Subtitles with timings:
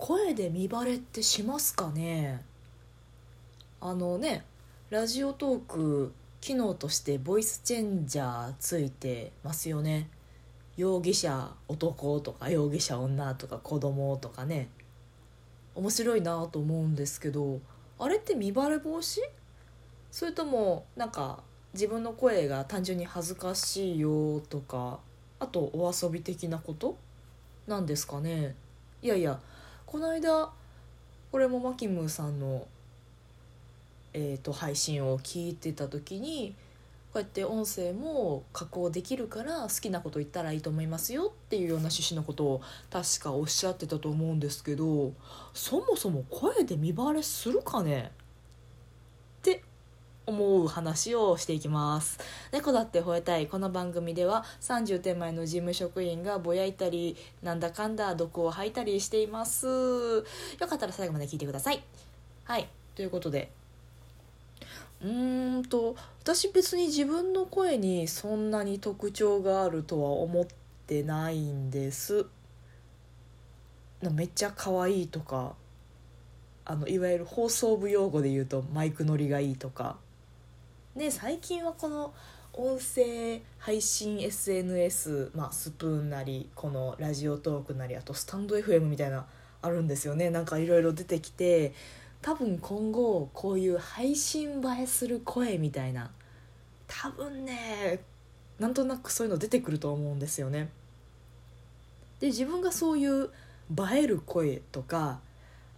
[0.00, 2.42] 声で見バレってしますかね？
[3.82, 4.46] あのね
[4.88, 10.08] ラジオトーク機能としてボイスチェンジャーついてますよね。
[10.78, 14.70] 容疑者男とか容疑者女とか子供とかね。
[15.74, 17.60] 面白いなと思うんですけど
[17.98, 19.20] あれって見バレ防止？
[20.10, 21.40] それともなんか
[21.74, 24.98] 自分の声が単純に恥ずかしいよとか
[25.38, 26.96] あとお遊び的なこと？
[27.66, 28.56] なんですかね。
[29.02, 29.38] いやいや
[29.90, 30.48] この間
[31.32, 32.64] これもマキムーさんの、
[34.12, 36.54] えーと、配信を聞いてた時に
[37.12, 45.12] こうやって音声も加工できるから好きなこと言ったらいいと思いますよっていうような趣旨のことを確かおっしゃってたと思うんですけど
[45.54, 48.12] そもそも声で見バレするかね？
[50.30, 52.18] 思う話をしていきます。
[52.52, 53.48] 猫だって吠えたい。
[53.48, 59.66] この番組では30点前の事務職員がぼやいたりなんだかんだ毒を吐いたりしています。
[59.66, 60.24] よ
[60.68, 61.82] かったら最後まで聞いてください。
[62.44, 62.68] はい。
[62.94, 63.50] ということで。
[65.02, 70.46] うーんと私別に自分の声にそんなに特徴があるとは思っ
[70.86, 72.26] てないんです。
[74.12, 75.54] めっちゃ可愛いとか
[76.64, 79.96] あのいわゆる放送部用語で言うとマイク乗りがいいとか。
[81.00, 82.12] で最近はこの
[82.52, 89.24] 音声配信 SNS、まあ、スプーンなりこのラジオトークなりあとスタンド FM みたいな
[89.62, 91.72] あるんですよねなんかいろいろ出てきて
[92.20, 96.10] 多分今後こういう配信映えする声みたいな
[96.86, 98.00] 多分ね
[98.58, 100.68] なんとなくそういうの出てくると思うんですよね。
[102.20, 103.30] で自分がそういう
[103.70, 105.20] 映える声とか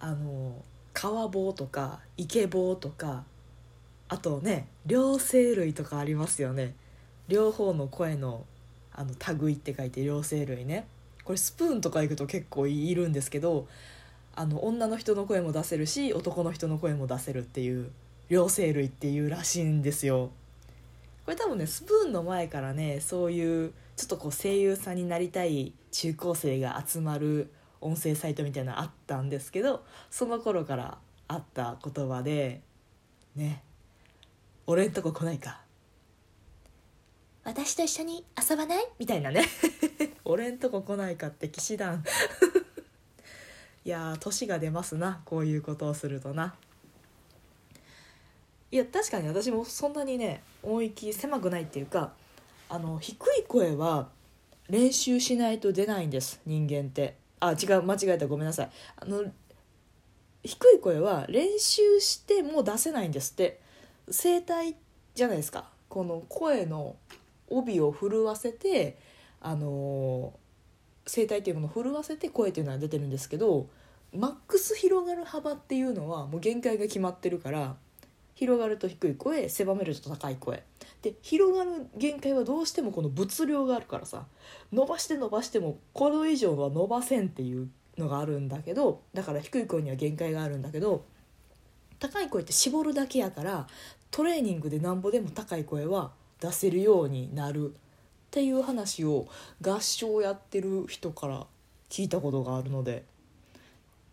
[0.00, 3.22] あの川棒とかイケボとか
[4.12, 6.74] あとね両生類とかありますよね。
[7.28, 8.44] 両方の声の
[8.92, 10.86] あの類って書いて両生類ね。
[11.24, 13.66] これスプーンとか行くと結構いるんですけど
[14.36, 17.90] あの女の人の声も出せるし男の人の声も出せるっていう
[18.28, 20.30] 両生類っていうらしいんですよ。
[21.24, 32.60] これ多分ねスプーンの前からねそういうちょっとこう声優さんになりたい中高生が集まる音声サイトみたいなのあったんですけどその頃からあった言葉で
[33.34, 33.62] ね。
[34.66, 35.60] 俺んとこ来ないか。
[37.44, 38.86] 私と一緒に遊ばない？
[38.98, 39.44] みたいなね。
[40.24, 42.04] 俺んとこ来ないかって騎士団。
[43.84, 45.20] いや年が出ますな。
[45.24, 46.54] こういうことをするとな。
[48.70, 52.14] いや確かに私もそんなにね音域狭くないっていうか
[52.70, 54.08] あの低い声は
[54.70, 57.16] 練習しないと出ないんです人間って。
[57.40, 58.28] あ違う間違えた。
[58.28, 58.70] ごめんなさい。
[58.96, 59.24] あの
[60.44, 63.60] 低い声は練習しても出せないんですって
[64.10, 64.76] 声帯
[65.14, 65.70] じゃないですか。
[65.88, 66.96] この声の
[67.48, 68.96] 帯を震わせて
[69.40, 70.32] あの
[71.06, 73.68] 声帯っていうものを震わせて声っていうのは出てるんですけど
[74.16, 77.76] マックス広がる幅っていうのはもう限界が決まってるから
[78.34, 80.62] 広がると低い声狭めると高い声。
[81.02, 84.26] で広がる限界はどうしてもこの物量があるからさ
[84.72, 91.04] 伸ばして伸ばしてもこれ以上は伸ばせんっていうのがあるんだけどだから低い声には限界があるんだけど
[92.02, 93.68] 高い声って絞るだけやから
[94.10, 97.72] トレーニングでなんぼでも高い声は出せるようになるっ
[98.32, 99.28] ていう話を
[99.60, 101.46] 合唱やってる人から
[101.88, 103.04] 聞いたことがあるので。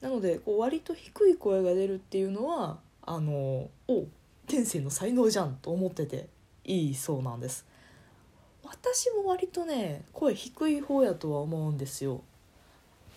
[0.00, 4.06] なのでこう割と低い声が出るっていうのはあのお
[4.48, 6.28] 天性の才能じゃんと思ってて
[6.64, 7.64] いいそうなんです。
[8.64, 12.22] 私も割とね声低い方やとは思うんですよ。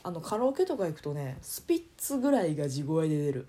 [0.03, 3.47] あのカラオケとか行くとねスピッツぐらいが地声で出る。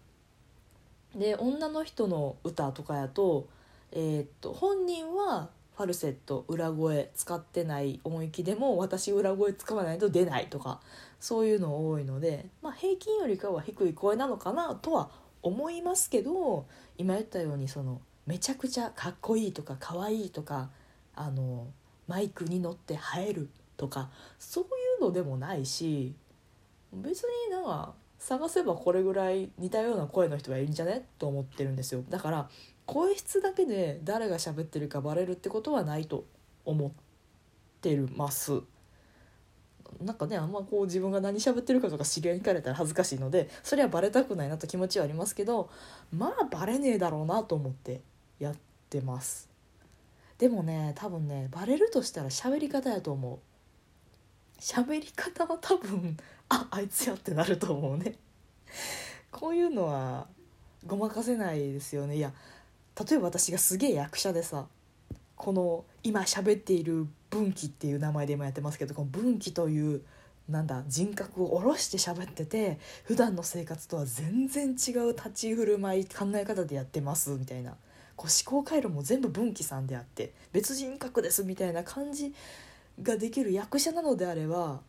[1.16, 3.48] で女の人の歌とかやと,、
[3.92, 10.80] えー、っと本人はファルセット裏声使ってない音域でも私裏声使わないと出ないとか
[11.20, 15.10] そういうの多いので、まあ、平均よりかは低い声なのかなとは
[15.42, 16.66] 思いますけど
[16.98, 20.70] 今言ったようにそのめちゃくちゃかっこいいとかかわいいとか
[21.14, 21.66] あの
[22.08, 22.98] マイクに乗って映
[23.28, 24.66] えるとかそうい
[25.00, 26.14] うのでもないし
[26.92, 31.06] 別になんか探せばこれぐらい似たような声の人がいるんじゃね？
[31.18, 32.02] と思ってるんですよ。
[32.08, 32.48] だから
[32.86, 36.24] 声質だけで誰が喋ってるかバレるってことはないと
[36.64, 36.90] 思っ
[37.80, 38.60] てるます。
[40.00, 45.70] なんかねあんまこう自分が何喋ってるかとか知り合いに聞かれたら恥ずかしいのでそれはバレたくないなと気持ちはありますけど
[46.12, 48.02] まあバレねえだろうなと思って
[48.38, 48.56] やっ
[48.90, 49.48] てます。
[50.38, 53.38] でもね多分ねバレるとしたら喋り方やと思う。
[54.60, 56.16] 喋り方は多分
[56.48, 58.14] ああいつやってなると思うね。
[59.30, 60.26] こういうのは
[60.86, 62.16] ごまかせないですよね。
[62.16, 62.32] いや
[63.08, 64.66] 例えば私がすげえ役者でさ
[65.36, 70.02] この今喋っている文岐っていう名前で今やってますけどこの文岐という
[70.48, 77.74] なんだ人格を下ろして喋ってて普段の生活とは全然違う立ち居振る舞い考え方でやってますみたいな
[78.14, 82.32] こう思考回路も全部分岐さんであって別人格ですみたいな感じ
[83.02, 84.80] ができる役者なのであれば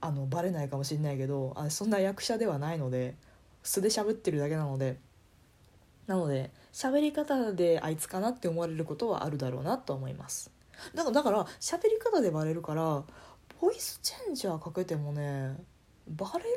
[0.00, 3.14] あのバレないかもしれないけどあそんな役者ではないので
[3.62, 4.98] 素で喋ってるだけなので
[6.06, 10.50] なので喋り方であいつかなって思われることはあるだろうなと思います。
[10.94, 13.02] だからだから喋り方でバレるから
[13.60, 15.56] ボイスチェンジャーかけてもね
[16.08, 16.50] バレる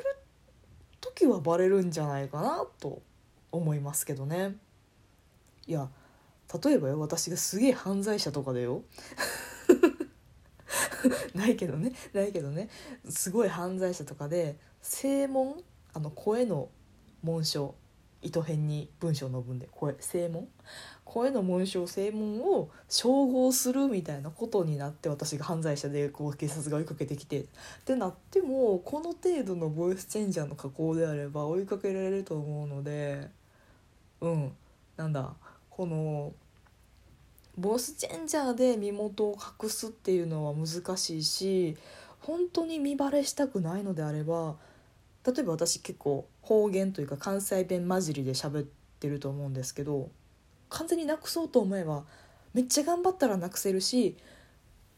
[1.00, 3.00] 時はバレるんじゃないかなと
[3.52, 4.56] 思いますけどね。
[5.66, 5.88] いや
[6.62, 8.82] 例えばよ私がすげえ犯罪者とかだよ。
[11.34, 11.92] ないけどね。
[12.12, 12.68] ないけどね。
[13.08, 15.62] すごい犯罪者とかで正門
[15.94, 16.68] あの声の
[17.22, 17.74] 紋章
[18.20, 20.48] 糸辺に文章を述ぶんで声正門？
[21.04, 27.46] 声の紋章正門を照合するみたいなことになって私が犯罪者でこう警察が追いかけてきてっ
[27.84, 33.30] てなってもこの程度のボイスチェンジャーの加工であれば追いかけられると思うので
[34.20, 34.52] うん。
[34.96, 35.32] なんだ
[35.70, 36.32] この
[37.58, 41.76] ボスチェンジャーで身元を隠すっていうのは難しいし
[42.20, 44.54] 本当に見バレしたくないのであれば
[45.26, 48.66] 例えば私結構方言というか関西弁混じりで喋っ
[49.00, 50.08] てると思うんですけど
[50.68, 52.04] 完全になくそうと思えば
[52.54, 54.16] めっちゃ頑張ったらなくせるし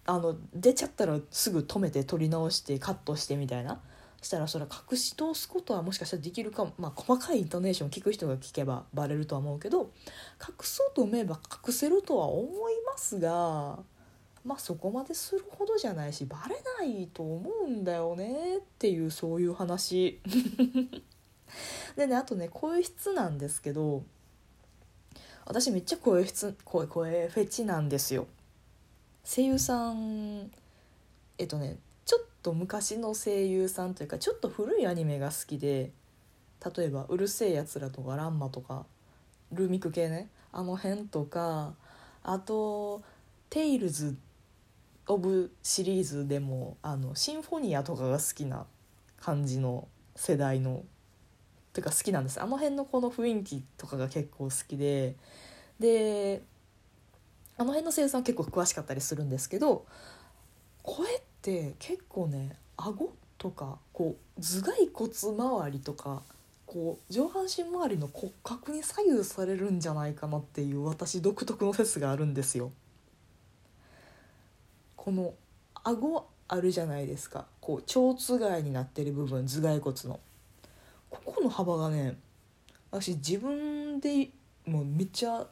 [0.04, 3.80] あの出ちゃったらすぐ止めて撮り直してカットしてみたいな。
[4.22, 6.72] したらそれ隠し通すことはもしかしたらできるかも。
[6.78, 9.90] まあ細かいイントネーションを聞く人が聞けばバレるとは思うけど
[10.40, 13.78] 隠そうと思えば隠せるとは思いますが
[14.44, 20.20] まあそこまでするほどじゃないしバレないと思うんだよねっていうそういう話。
[21.96, 24.04] でねあとね声質なんですけど
[25.46, 28.26] 私めっちゃ声質声声フェチなんですよ。
[29.24, 30.50] 声優さん
[31.38, 31.78] えっとね
[32.42, 35.90] と昔の声優さんというかちょっと古いアニメが好きで
[36.76, 38.86] 例えば「うるせえやつら」とか「ランマ」とか
[39.52, 40.28] ルーミク系ね。
[40.52, 41.74] あの辺とか
[42.24, 43.02] あと
[43.50, 44.16] 「テイルズ」
[45.06, 48.66] オブシリーズでもあのシンフォニアとかが好きな
[49.18, 50.84] 感じの世代の
[51.72, 52.40] てか好きなんです。
[52.40, 55.16] あの辺のこの雰囲気とかが結構好きで
[55.78, 56.42] で
[57.56, 59.84] あの辺の声優さん結構詳しかったりするんですけど
[60.82, 66.22] 声って結構ね顎とかこう頭蓋骨周りとか
[66.66, 72.70] こう上半身周りの骨格に左右されるんじゃないかなっていう私独特の説があるんですよ。
[74.96, 75.34] この
[75.82, 77.46] 顎あるじゃないですか。
[77.60, 80.20] こう蝶つがいになってる部分頭蓋骨の。
[81.08, 82.16] ここの幅がね
[82.90, 84.28] 私自分で
[84.66, 85.46] もうめっちゃ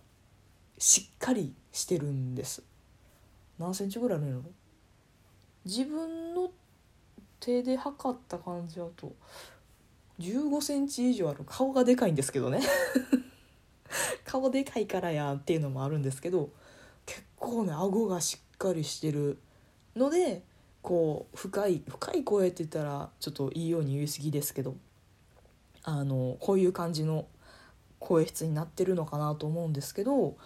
[0.78, 2.62] しっかりしてるんです。
[3.58, 4.42] 何センチぐらいあるの
[5.68, 6.50] 自分の
[7.40, 9.12] 手で測った感じだと
[10.18, 11.44] 15センチ以上ある。
[11.44, 12.60] 顔がでかいんですけどね。
[14.24, 16.48] 顔でかいからやっていうのもあるんですけど
[17.04, 19.38] 結構ね顎がしっかりしてる
[19.94, 20.42] ので
[20.80, 24.74] こう深い深い声って言ったらちょっといいように言い過ぎですけど
[25.82, 27.26] あのこういう感じの
[27.98, 30.36] 声質になってるのかなと思うんですけど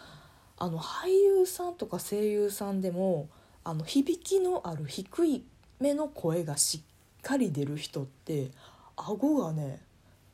[0.59, 3.29] あの俳優さんとか声優さんでも
[3.65, 5.45] あの響きのある低い
[5.81, 6.83] めの声がし
[7.19, 8.51] っかり出る人って
[8.97, 9.81] 顎がね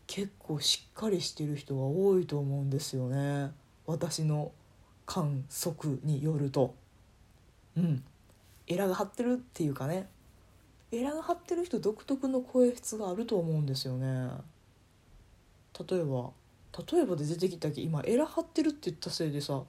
[0.07, 3.53] 結構しっかりしてる人が多いと思うんですよね。
[3.87, 4.53] 私の
[5.05, 6.75] 観測によると。
[7.77, 8.03] うん。
[8.67, 10.09] エラが張ってるっていうかね。
[10.91, 14.31] エラが張ってる人独特の声質があると思うんですよね。
[15.89, 16.31] 例えば
[16.91, 17.83] 例えばで出てきたけ？
[17.83, 19.63] 今エラ張ってるって言ったせいでさ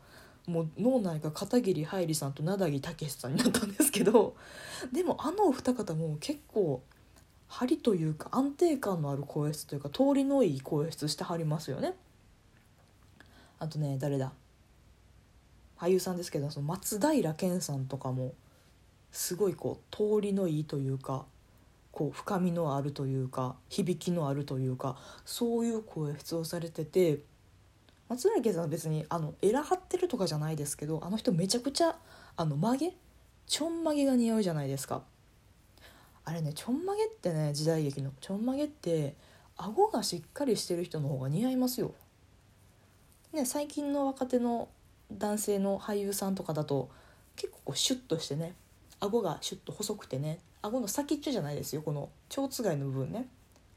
[0.50, 4.36] もう脳内が片桐はいりさんと名木武さんになったんですけど
[4.92, 6.82] でもあのお二方も結構
[7.48, 11.94] 張りというか安定感のある声質というか通りのいい声質してはりますよね。
[13.60, 14.32] あとね誰だ？
[15.78, 18.34] 俳優さんですけどその松平健さんとかも
[19.12, 21.26] すごいこう通りのいいというか
[21.92, 27.20] こう深みのあるというか響きのあるというかそういう声質をされてて
[28.10, 31.96] 松平健さんは別にあのエラ張ってるとかじゃないですけどあの人めちゃくちゃ
[32.36, 32.94] あの曲げ
[33.46, 35.04] ちょんまげが似合うじゃないですか。
[36.26, 39.16] あれねちょんまげってね時代劇のちょんまげって
[39.58, 41.94] 顎がしっかりしてる人の方が似合いますよ。
[43.32, 44.70] ね最近の若手の
[45.12, 46.90] 男性の俳優さんとかだと
[47.36, 48.54] 結構こうシュッとしてね
[49.00, 53.28] 顎がシュッと細くてね顎の先っちょじゃないですよこの蝶つがいの部分ね。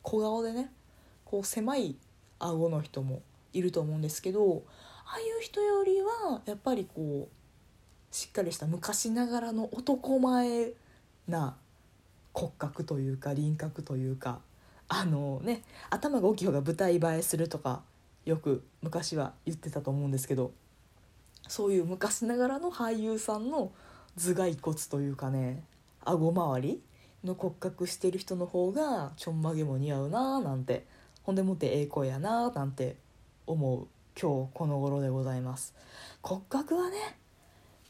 [0.03, 0.71] 小顔でね
[1.25, 1.97] こう狭い
[2.39, 3.21] 顎の人も。
[3.53, 4.63] いると思うんですけど
[5.05, 10.73] ああいう人よりはやっぱりこうしっかりした昔ながらの男前
[11.29, 11.57] な
[12.35, 14.41] 骨格というか輪郭というか
[14.89, 17.83] あのね頭が大きい方が舞台映えするとか
[18.25, 20.53] よく昔は言ってたと思うんですけど
[21.49, 23.73] そういう昔ながらの俳優さんの
[24.17, 25.63] 頭蓋骨というかね
[26.05, 26.81] 顎周り
[27.25, 30.85] の骨格してる人の方がちょんまげも似合うなーなんて
[31.23, 32.97] ほんでもってええ声やなーなんて
[33.47, 33.87] 思う
[34.21, 35.75] 今日この頃でございます。
[36.23, 37.17] 骨格はね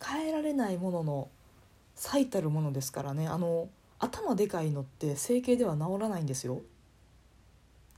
[0.04, 1.28] 変えられないものの
[1.94, 3.28] 最たるものですからね。
[3.28, 3.68] あの
[3.98, 6.60] 頭でかいのって整形では治らないんですよ。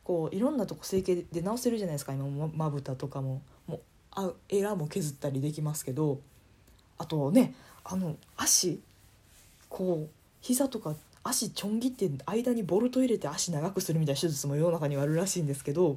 [0.04, 2.12] こういろんなとこ整形で治せるじゃないですか。
[2.12, 3.40] 今まぶたとかも。
[3.66, 3.80] もう
[4.12, 6.20] あエラも削ったりできますけど。
[6.98, 8.80] あとねあの足。
[9.68, 15.96] こう膝とか足ちょん切って間にボルト入れて足長くするみたいな手術も世の中にはあるらしいんですけど。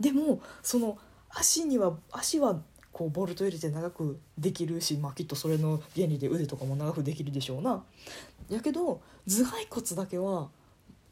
[0.00, 0.98] でもその
[1.30, 2.60] 足には足は
[2.92, 7.82] こうボルト入れて長くできるし、まあ、きっとそれの原理で腕とかも長くできるでしょうな。
[8.48, 10.48] やけど頭蓋骨だけは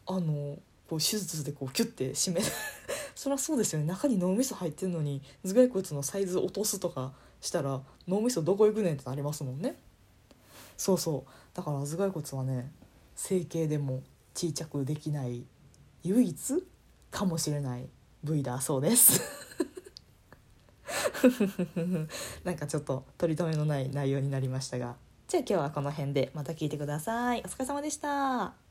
[0.06, 0.58] あの
[0.88, 2.40] こう手術でこうキュッて締め
[3.14, 9.76] そりゃそうですよね中に脳みそ入ってるのに頭蓋骨のサイズ落とすとかしたら脳みそどこ行くねんってなりますもんね。
[10.76, 12.70] そうそうだから頭蓋骨はね
[13.16, 14.02] 整形でも
[14.34, 15.44] 小さくできない
[16.04, 16.64] 唯一
[17.10, 17.88] かもしれない
[18.24, 19.20] V だそうです。
[22.44, 24.96] なんかちょっと取り留めのない内容になりましたが。
[25.28, 27.40] じゃあ今日はこの辺でまた聞いてください。
[27.40, 28.62] お疲れ様でした。